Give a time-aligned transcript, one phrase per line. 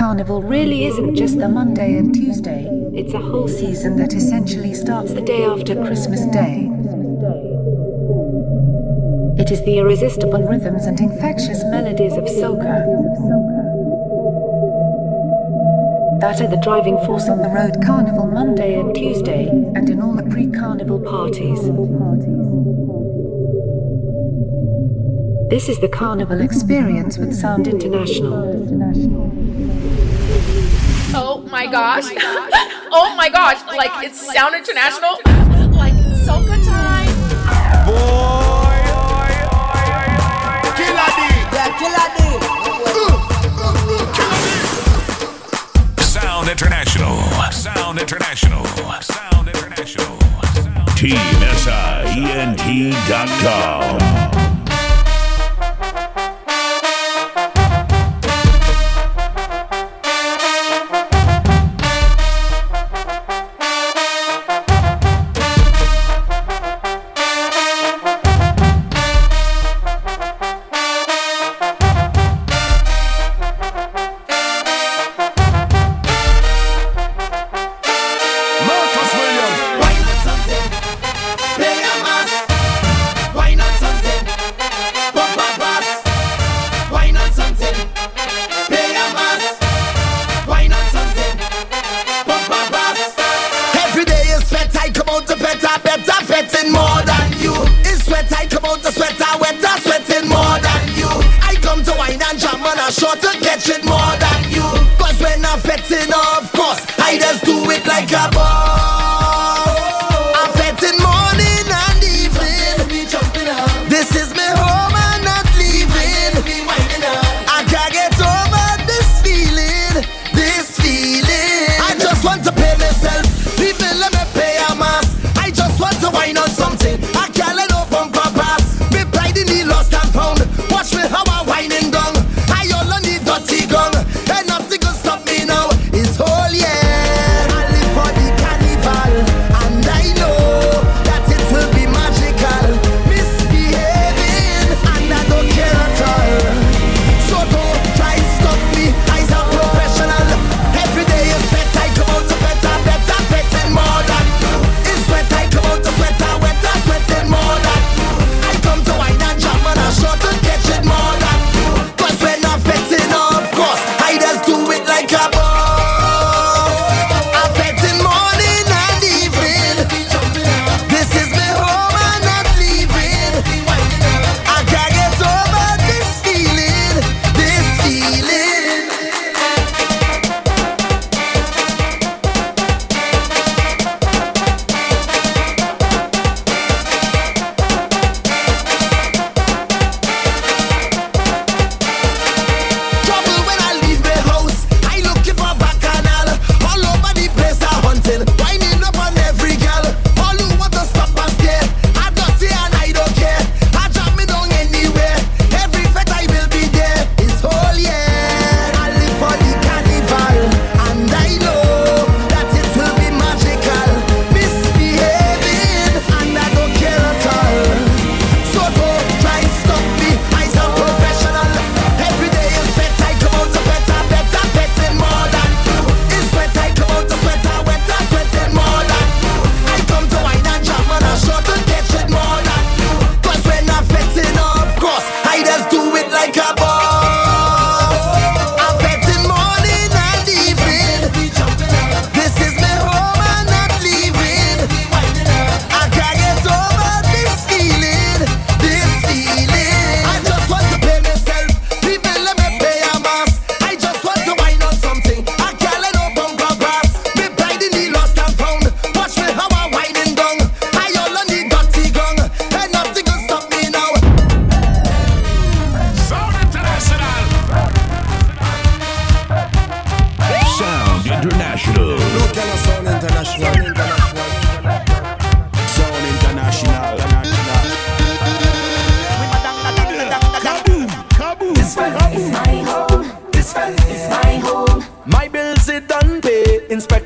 [0.00, 5.12] Carnival really isn't just a Monday and Tuesday, it's a whole season that essentially starts
[5.12, 6.70] the day after Christmas Day.
[9.36, 12.80] It is the irresistible rhythms and infectious melodies of soca
[16.20, 20.14] that are the driving force on the road Carnival Monday and Tuesday, and in all
[20.14, 21.60] the pre carnival parties.
[25.50, 29.39] This is the Carnival Experience with Sound International
[31.66, 32.04] my gosh.
[32.90, 33.60] oh my gosh.
[33.66, 35.18] Like it's Sound International.
[35.76, 35.92] Like
[36.64, 37.10] time.
[37.86, 38.70] Boy.
[45.98, 47.16] Sound International.
[47.50, 48.64] Sound International.
[49.02, 49.48] Sound
[53.08, 54.39] dot com.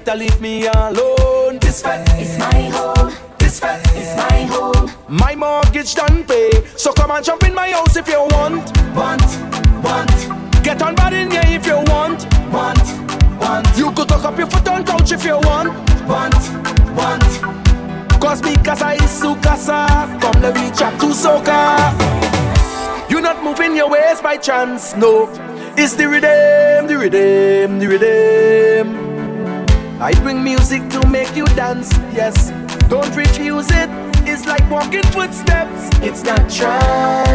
[0.04, 1.58] better leave me alone.
[1.60, 3.12] This flat is my home.
[3.38, 4.90] This flat is my home.
[5.08, 8.64] My mortgage done pay, so come and jump in my house if you want.
[8.94, 9.24] Want,
[9.82, 10.62] want.
[10.62, 12.26] Get on bad in here if you want.
[12.52, 12.84] Want,
[13.40, 13.66] want.
[13.78, 15.68] You could talk up your foot on couch if you want.
[16.06, 16.34] Want,
[16.94, 17.24] want.
[18.20, 19.86] Cause mi casa is su casa,
[20.20, 21.92] come let me chat to Soka.
[23.10, 25.28] You're not moving your ways by chance, no.
[25.76, 29.13] It's the redeem, the redeem, the redeem.
[30.04, 32.50] I bring music to make you dance, yes.
[32.90, 33.88] Don't refuse it.
[34.28, 35.88] It's like walking footsteps.
[36.02, 36.68] It's natural,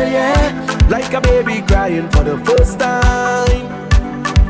[0.05, 0.85] yeah.
[0.87, 3.65] Like a baby crying for the first time.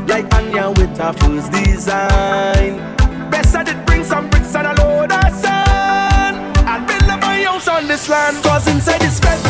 [0.06, 2.76] Like Anya with her first design.
[3.30, 6.36] Best I did bring some bricks and a load of sand.
[6.68, 8.36] And build up my house on this land.
[8.44, 9.40] Cause inside this bed,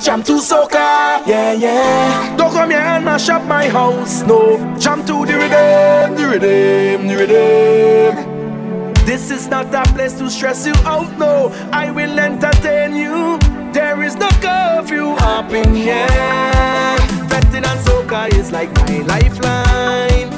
[0.00, 1.26] jam to soca.
[1.26, 2.36] Yeah, yeah.
[2.36, 4.22] Don't come here and mash up my house.
[4.22, 4.56] No.
[4.78, 8.94] Jam to the rhythm, the rhythm, the rhythm.
[9.04, 11.52] This is not a place to stress you out, no.
[11.72, 13.38] I will entertain you.
[13.72, 16.06] There is no curfew up in here.
[17.28, 20.30] Betting and soca is like my lifeline.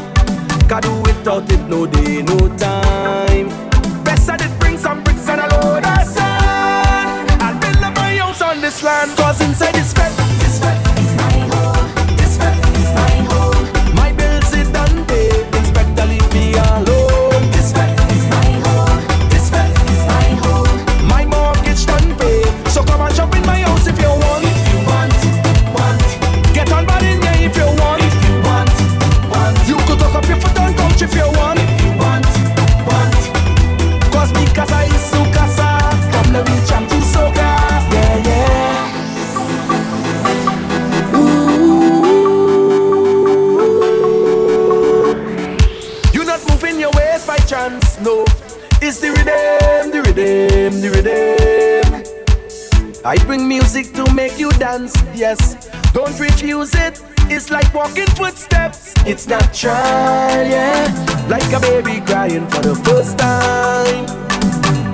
[0.69, 3.72] Can do without it, no day, no time.
[8.73, 9.17] This land.
[9.17, 10.22] Cause inside this bed,
[53.13, 55.69] I bring music to make you dance, yes.
[55.93, 56.99] Don't refuse it.
[57.29, 58.95] It's like walking footsteps.
[59.05, 60.89] It's natural, yeah.
[61.29, 64.07] Like a baby crying for the first time.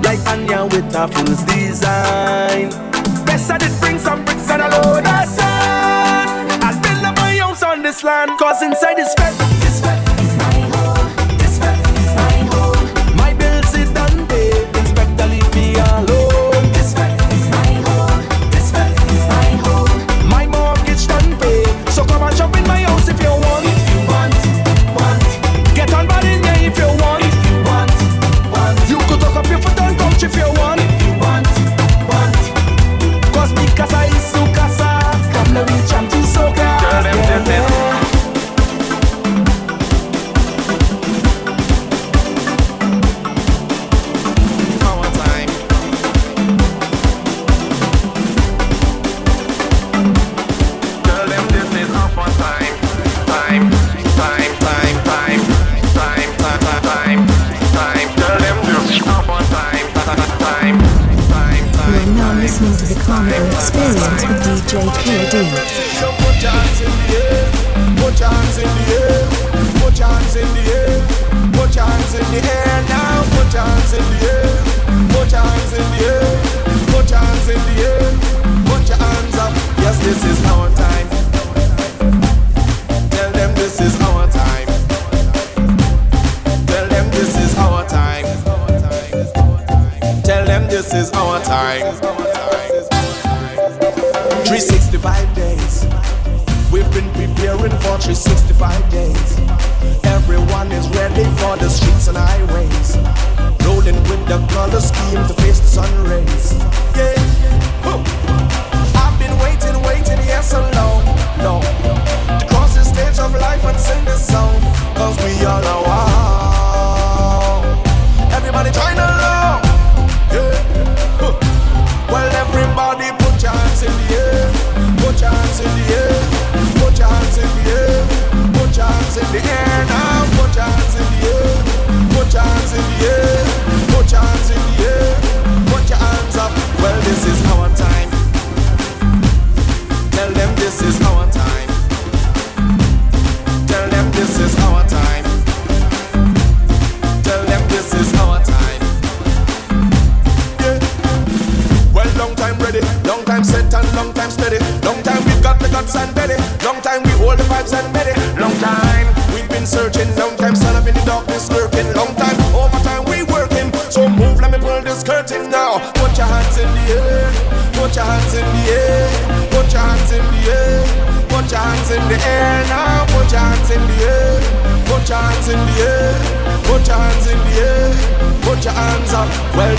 [0.01, 2.71] Like Anya with her first design.
[3.23, 6.51] Best I did bring some bricks and a load of sand.
[6.61, 8.37] And build up my house on this land.
[8.37, 9.31] Cause inside is bed,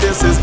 [0.01, 0.40] this is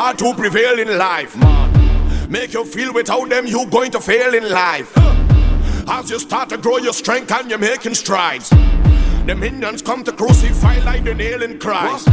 [0.00, 1.36] hard to prevail in life.
[2.30, 4.90] Make you feel without them you going to fail in life.
[5.86, 8.48] As you start to grow your strength and you're making strides,
[9.26, 12.08] the minions come to crucify like the nail in Christ.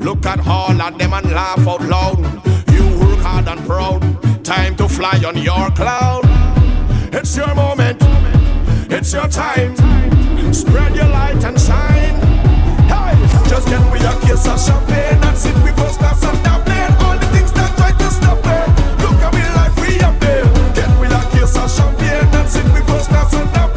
[0.00, 2.18] Look at all of them and laugh out loud.
[2.72, 4.02] You work hard and proud.
[4.44, 6.24] Time to fly on your cloud.
[7.14, 7.98] It's your moment.
[8.90, 9.76] It's your time.
[10.52, 12.16] Spread your light and shine.
[12.90, 13.14] Hey,
[13.48, 16.75] just get me a kiss of champagne and sit with us, that's a
[22.46, 23.75] dancing because that's enough.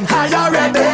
[0.00, 0.06] done.
[0.08, 0.91] I already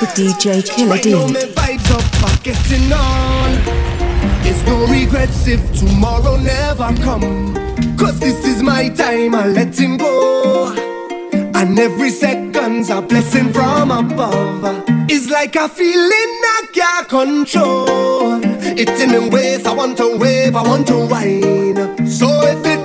[0.00, 1.12] with DJ Killer D.
[2.42, 3.50] Getting on.
[4.46, 7.54] It's no regrets if tomorrow never come.
[7.96, 10.72] Cause this is my time, I let him go.
[11.32, 14.84] And every second's a blessing from above.
[15.08, 18.40] It's like a feeling I can't control.
[18.78, 22.06] It's in the ways I want to wave, I want to whine.
[22.06, 22.75] So if it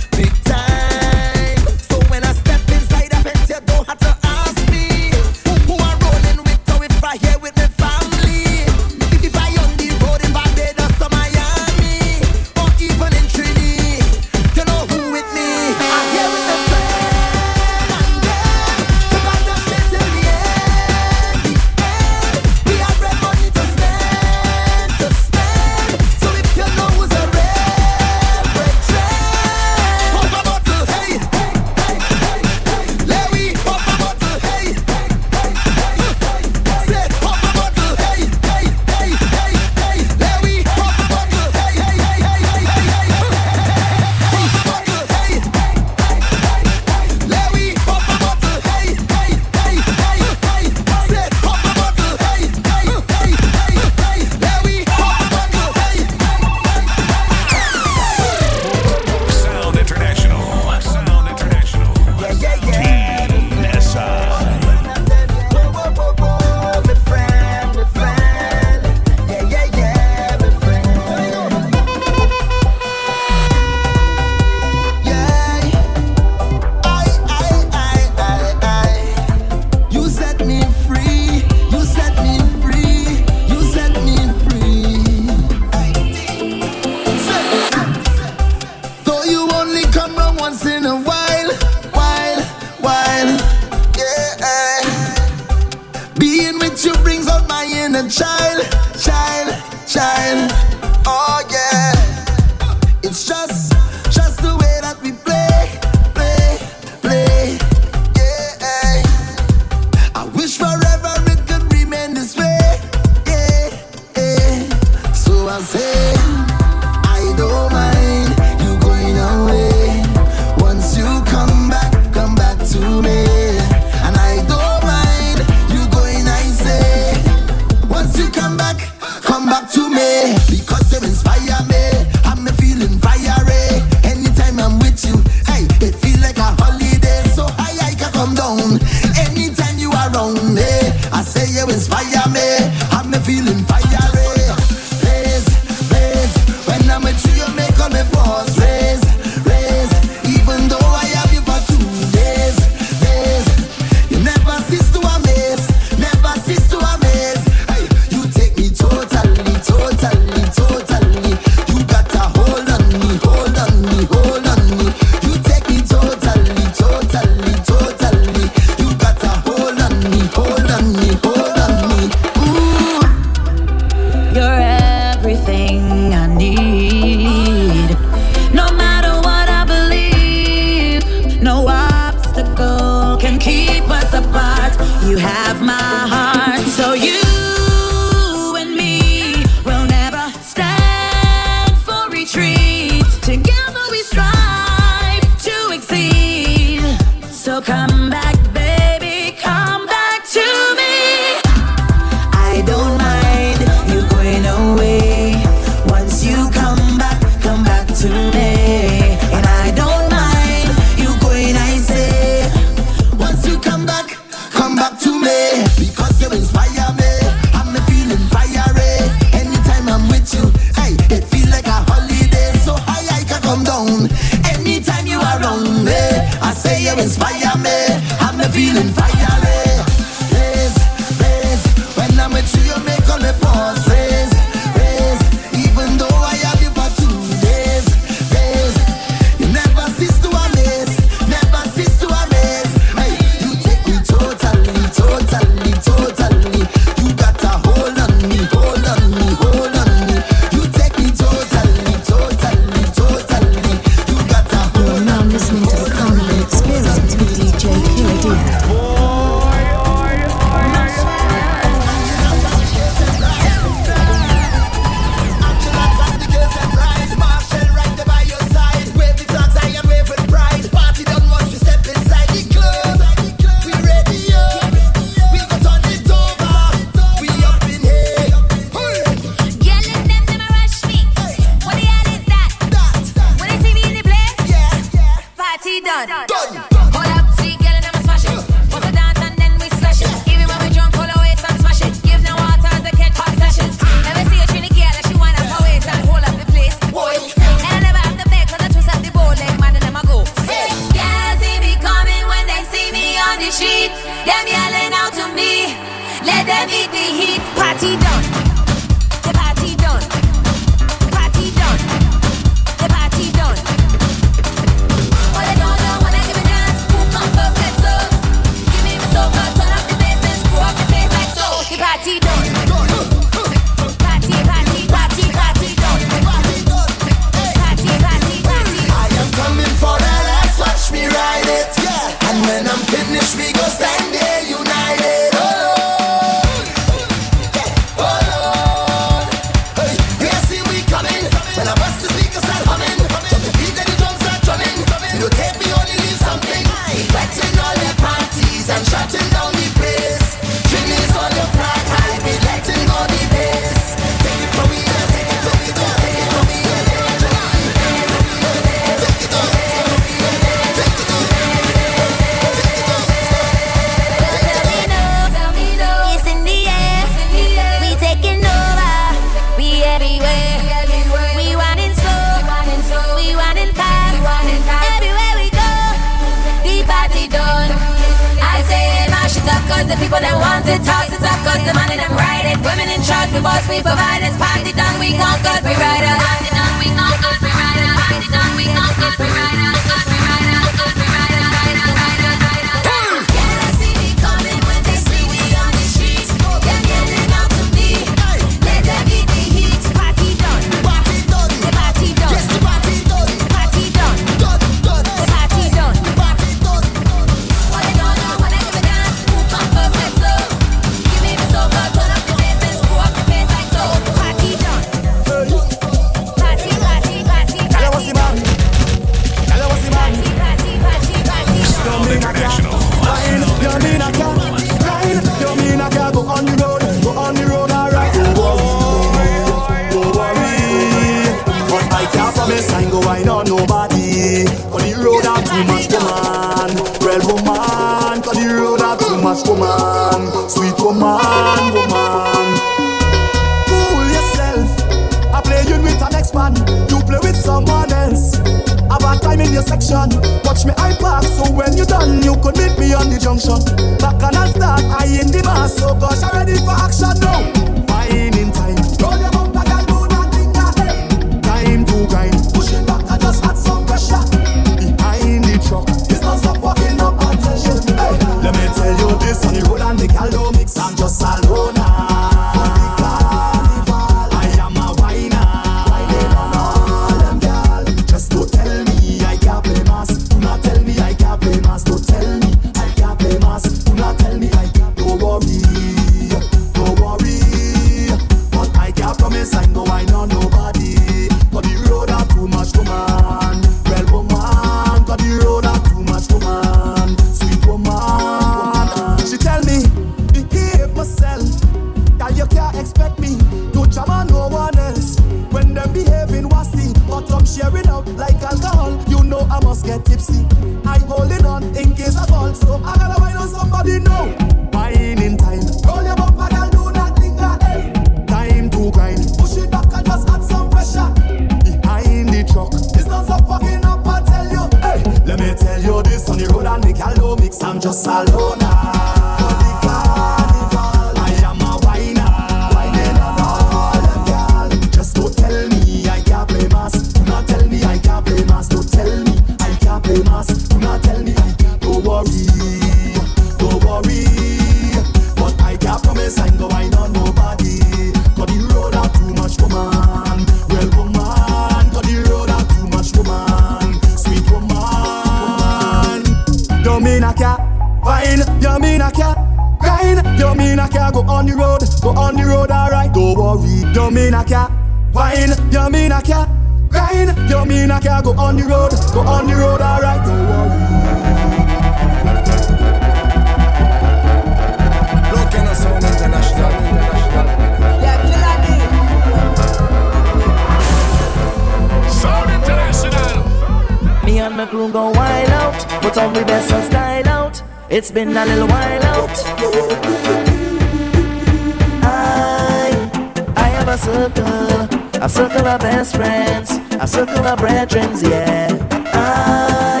[597.90, 598.68] dreams, yeah.
[599.12, 600.00] I,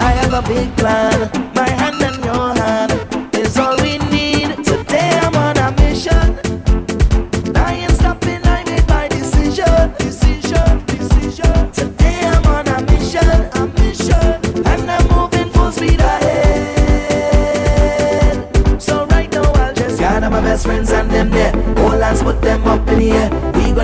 [0.00, 1.51] I have a big plan.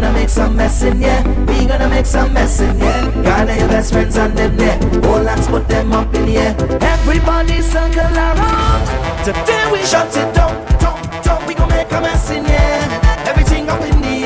[0.01, 1.27] gonna make some mess in yeah.
[1.47, 3.11] We gonna make some mess in yeah.
[3.23, 4.79] Gather your best friends on them there.
[5.09, 6.55] All hands put them up in here.
[6.81, 8.87] Everybody circle around.
[9.25, 11.47] Today we shut it down, down, down.
[11.49, 13.27] We gonna make a mess in yeah.
[13.27, 14.18] Everything up in the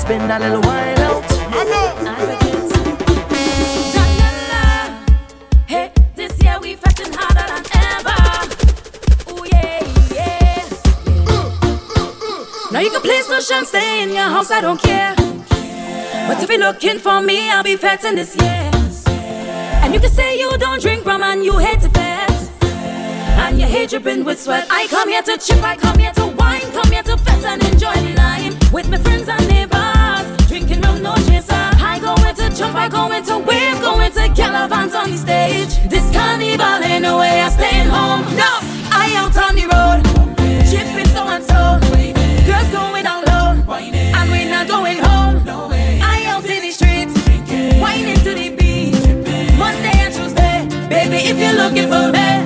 [0.00, 1.24] spend a little while out.
[1.28, 1.86] I know.
[12.72, 15.14] Now you can play social, stay in your house, I don't care.
[16.28, 18.70] But if you're looking for me, I'll be fetting this year.
[19.82, 22.30] And you can say you don't drink rum and you hate to fat.
[23.42, 24.68] And you hate dripping with sweat.
[24.70, 27.62] I come here to chip, I come here to wine, come here to fetch and
[27.64, 28.54] enjoy the line.
[28.72, 29.59] With my friends and neighbors
[32.60, 35.72] jump by going to wave, going to Calavans on the stage.
[35.88, 38.20] This carnival ain't no way I staying home.
[38.36, 38.52] No,
[38.92, 40.00] I out on the road,
[40.68, 41.60] chipping so and so.
[42.46, 43.48] Girls going down low,
[44.18, 45.42] and we not going home.
[46.02, 47.14] I out in the streets,
[47.80, 48.92] whining to the beat.
[49.56, 50.58] Monday and Tuesday,
[50.90, 52.39] baby, if you're looking for me.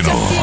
[0.00, 0.39] International.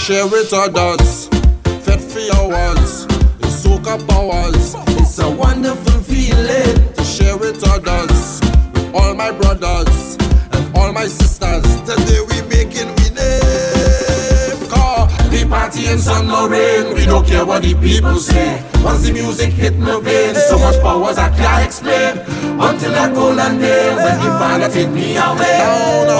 [0.00, 1.28] Share it with others.
[1.84, 3.04] Fit for hours.
[3.40, 4.74] It's soca powers.
[4.98, 8.40] It's a wonderful feeling to share with others.
[8.72, 10.16] With all my brothers
[10.52, 11.64] and all my sisters.
[11.82, 14.68] Today we making we name.
[14.70, 15.06] Car.
[15.30, 16.94] We party in sun no rain.
[16.94, 18.64] We don't care what the people say.
[18.82, 22.18] Once the music hit my veins, so much powers I can't explain.
[22.58, 26.19] Until I that golden day when the father take me away.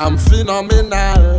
[0.00, 1.37] I'm phenomenal.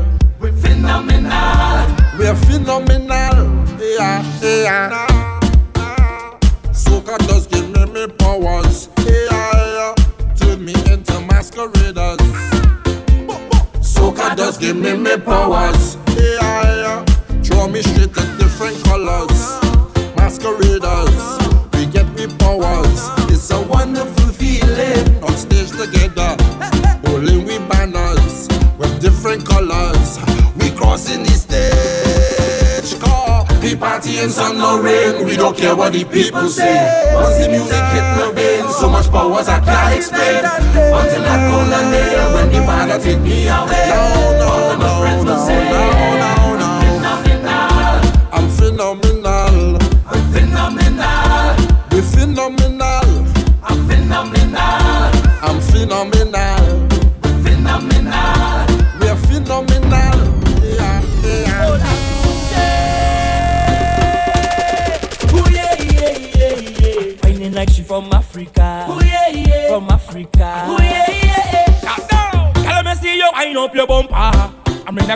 [35.79, 36.75] What the people say.
[37.15, 40.43] Once the music hit my veins, so much powers I can't explain.
[40.43, 43.87] Until that golden day when the father take me away.
[43.95, 45.68] All of my friends will say,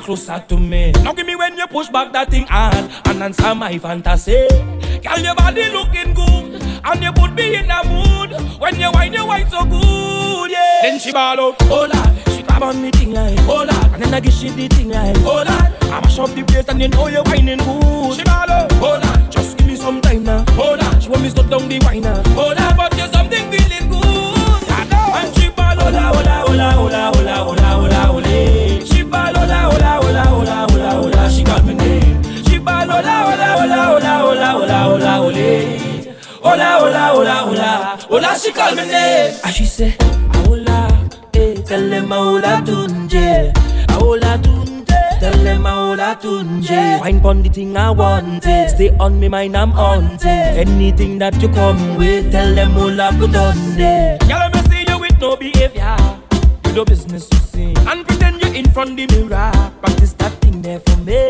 [0.03, 0.91] closer to me.
[1.03, 2.75] Now give me when you push back that thing hard
[3.05, 4.47] and answer my fantasy.
[5.01, 9.13] Girl, your body looking good and you put me in a mood when you whine,
[9.13, 10.81] you whine so good, yeah.
[10.81, 12.15] Then she ball out, hold on.
[12.35, 13.93] She grab on me thing like, hold on.
[13.93, 15.73] And then I give she the thing like, hold on.
[15.93, 18.15] I mash up the place and you know you whining good.
[18.15, 19.31] She ball out, hold on.
[19.31, 20.99] Just give me some time now, hold on.
[20.99, 22.21] She want me to down the whiner.
[22.35, 22.75] hold on.
[22.75, 25.15] But you something feeling good, I know.
[25.15, 27.93] And she ball out, hold on, hold on, hold on, hold on, hold on, hold
[27.93, 28.52] on, hold on.
[36.53, 39.33] Hola, hola, hola, hola, hola, she call me name.
[39.43, 39.97] And she say,
[40.45, 40.85] hola,
[41.33, 43.51] eh, tell them Olatunji,
[43.89, 47.01] hola tunje, tell them Olatunji.
[47.01, 50.25] Wine pon the thing I want it, stay on me mind I'm on it.
[50.25, 54.21] Anything that you come with, tell them hola it.
[54.29, 55.97] Girl, me see you with no behavior.
[56.67, 57.73] You do business to see.
[57.87, 59.51] and pretend you in front the mirror.
[59.81, 61.29] Practice that thing there for me.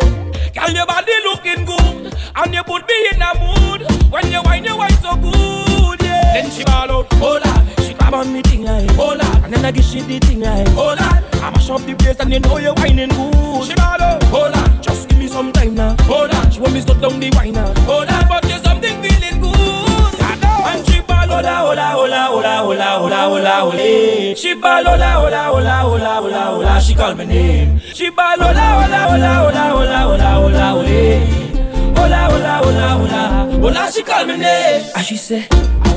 [0.54, 3.93] Girl, your body looking good and you put me in a mood.
[4.14, 6.34] When you whine, you whine so good, yeah.
[6.38, 7.66] Then she ball out, hold on.
[7.82, 9.44] She grab on me thing like, hold on.
[9.44, 11.24] And then I give she the thing like, hold on.
[11.42, 13.66] I mash up the place and you know you whining good.
[13.66, 14.84] She ball out, hold on.
[14.84, 16.52] Just give me some time now, hold on.
[16.52, 18.28] She want me to down the whine now, hold on.
[18.30, 20.22] But there's something feeling good.
[20.22, 23.30] And she ball, hold on, hold on, hold on, hold on, hold on, hold on,
[23.34, 24.36] hold on, hold on.
[24.36, 26.82] She ball, hold on, hold on, hold on, hold on, hold on, hold on.
[26.82, 27.80] She call me name.
[27.80, 30.86] She ball, hold on, hold on, hold on, hold on, hold on, hold on, hold
[30.86, 31.53] on
[32.04, 33.60] hola, hola, hola, hola.
[33.62, 34.84] Hola, she call me name.
[34.96, 35.48] And she say,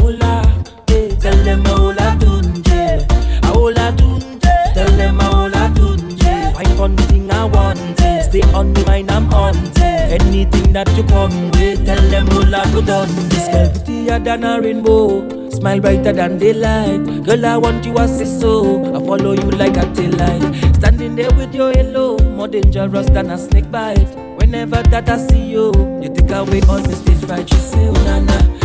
[0.00, 0.42] hola,
[0.88, 3.04] hey, eh, tell them Olatunji.
[3.46, 6.54] Hola tunje, tell them Olatunji.
[6.54, 8.24] Wipe on thing I want it.
[8.24, 10.22] Stay on the mind I'm on it.
[10.22, 13.30] Anything that you come with, tell them hola tunje.
[13.30, 15.50] This girl prettier than a rainbow.
[15.50, 17.24] Smile brighter than daylight.
[17.24, 18.94] Girl, I want you as a soul.
[18.96, 20.76] I follow you like a tail light.
[20.76, 24.26] Standing there with your halo, more dangerous than a snake bite.
[24.47, 27.51] Whenever that I see you, you take away all the stage fright.
[27.51, 28.55] You say, oh, na, na.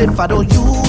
[0.00, 0.87] if I don't use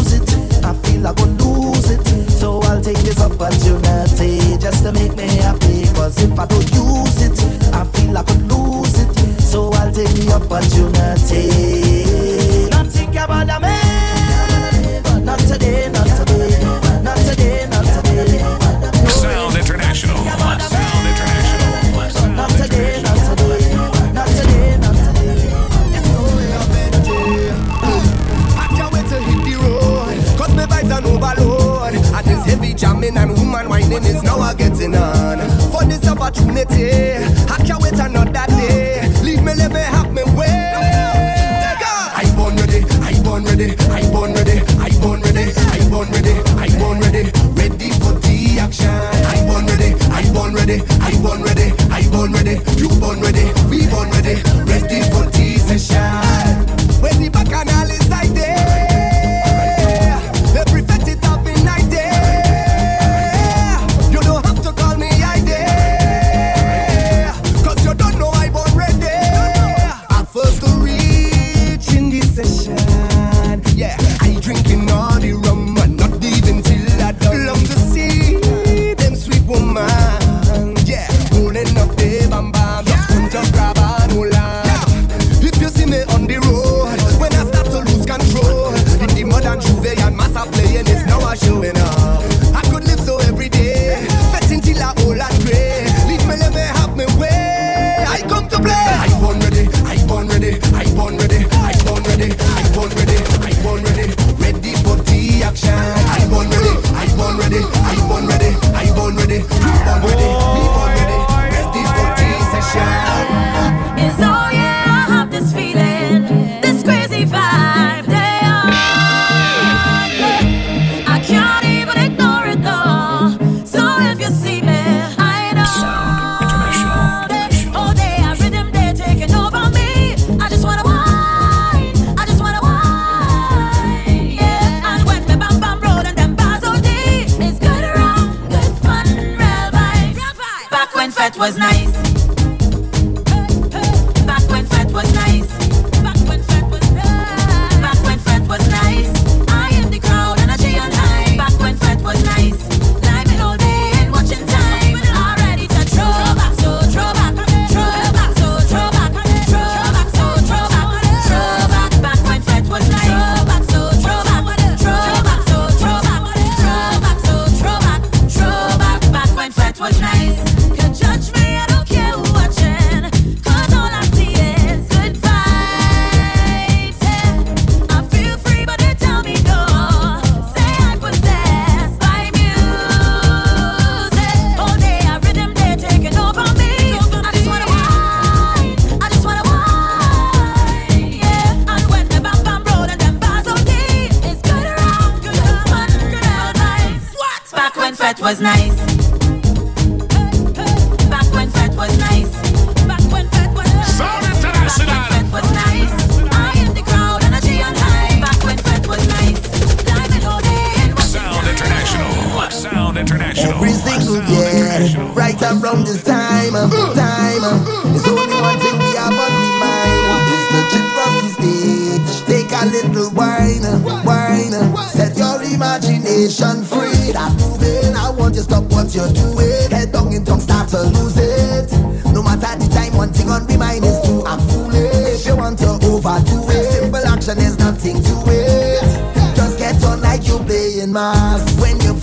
[230.71, 231.71] not to lose it.
[232.13, 235.21] No matter the time, one thing on my mine is to I'm foolish.
[235.21, 239.35] If you want to overdo it, simple action is nothing to it.
[239.35, 241.93] Just get on like you playing mass when you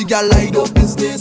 [0.00, 1.20] She got light up business.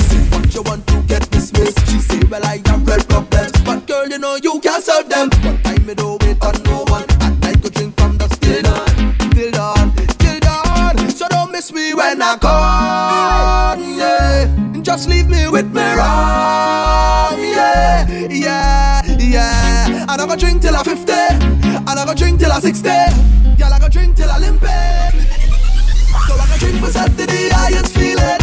[0.53, 1.85] She want to get dismissed.
[1.91, 3.51] She say, Well, I am red problems.
[3.65, 5.27] But girl, you know you can't solve them.
[5.43, 7.03] But time me don't wait on no one.
[7.19, 11.09] I like to drink from the still on, till dawn, till dawn.
[11.09, 13.83] So don't miss me when I come.
[13.99, 20.05] Yeah, just leave me with me rum, Yeah, yeah, yeah.
[20.07, 21.11] And I go drink till I'm 50.
[21.11, 22.87] And I go drink till I'm 60.
[22.87, 24.61] Girl, I go drink till I'm limp.
[24.61, 27.49] So I go drink for Saturday.
[27.51, 28.38] I just feeling.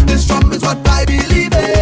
[0.52, 1.75] It's what I believe in.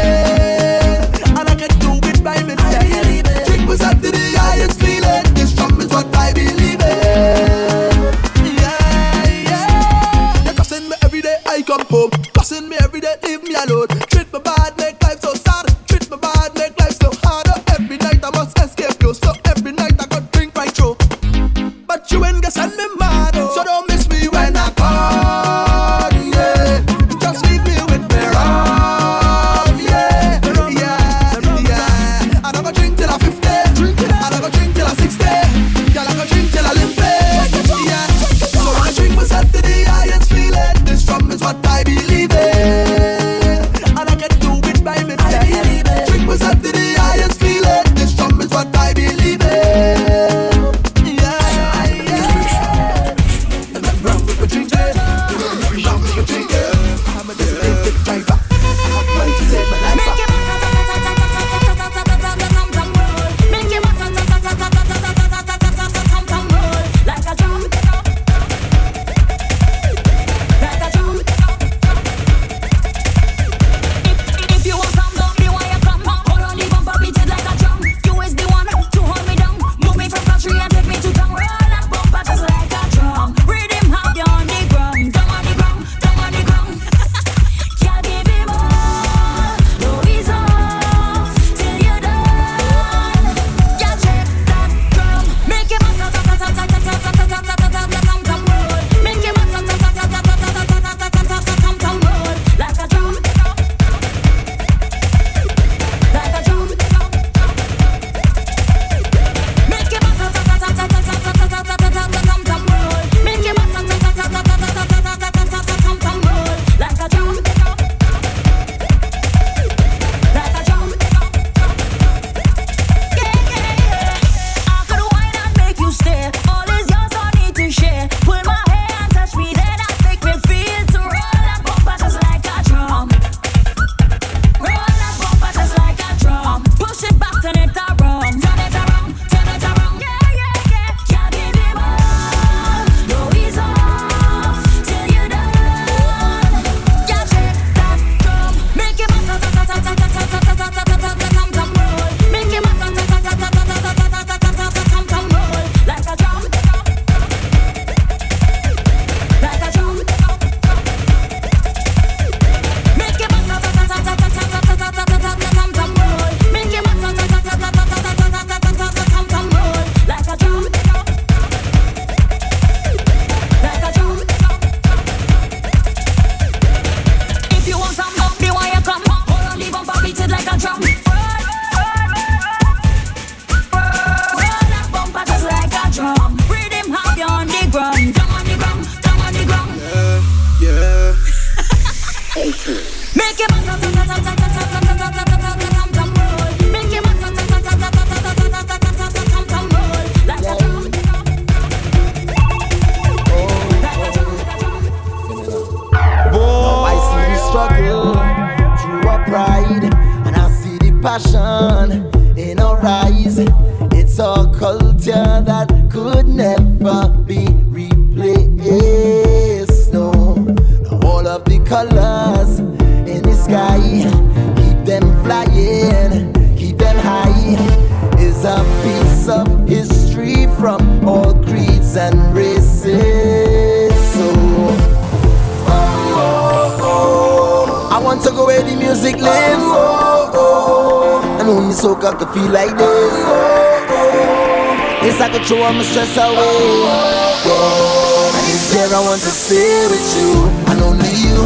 [245.74, 246.34] My stress away.
[246.34, 247.46] Yeah.
[247.46, 248.38] Oh, oh, oh.
[248.38, 251.38] And it's there I want to stay with you, and only you.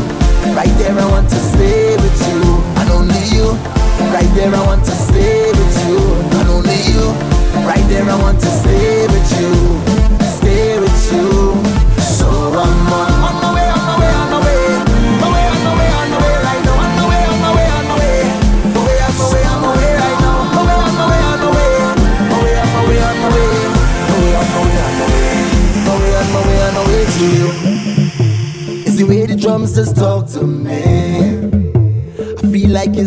[0.52, 2.40] Right there I want to stay with you,
[2.76, 3.56] and only you.
[4.12, 5.98] Right there I want to stay with you,
[6.38, 7.04] and only you.
[7.64, 9.52] Right there I want to stay with you,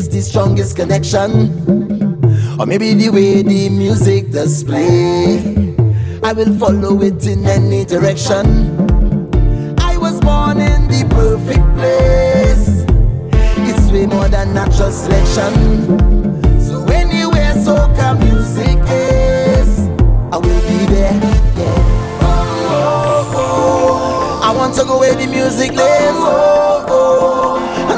[0.02, 1.30] it's the strongest connection.
[2.60, 5.76] Or maybe the way the music does play.
[6.24, 8.46] I will follow it in any direction.
[9.80, 12.86] I was born in the perfect place.
[13.70, 15.54] It's way more than natural selection.
[16.60, 19.70] So anywhere soca music is,
[20.34, 21.14] I will be there.
[21.62, 22.22] Yeah.
[22.22, 23.34] Oh, oh.
[23.36, 24.50] oh.
[24.50, 26.18] I want to go where the music lives.
[26.18, 26.71] Oh.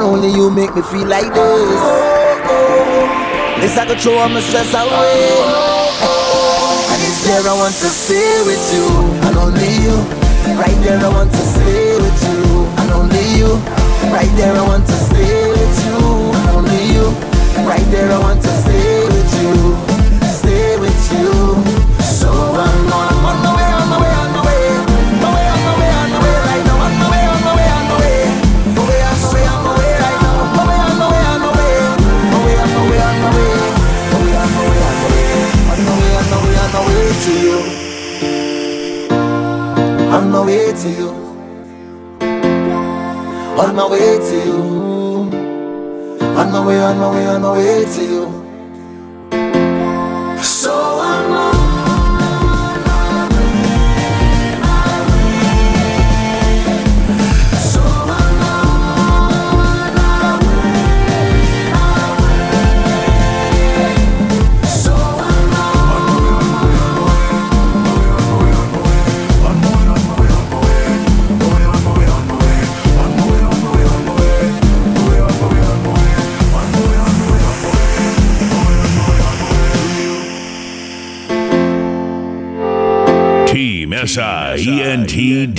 [0.04, 1.40] Only you make me feel like this.
[1.40, 3.64] Oh, oh.
[3.64, 5.32] It's like a throw all my stress away.
[6.92, 8.88] And it's there I want to stay with you,
[9.24, 9.96] and only you.
[10.60, 13.56] Right there I want to stay with you, and only you.
[14.12, 15.98] Right there I want to stay with you,
[16.36, 17.08] and only you.
[17.66, 19.56] Right there I want to stay with you,
[20.28, 21.63] stay with you.
[40.14, 41.10] On my way to you,
[43.58, 44.62] on my way to you,
[46.38, 48.43] on my way, on my way, on my way to you.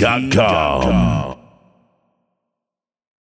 [0.05, 1.04] SIENT.com.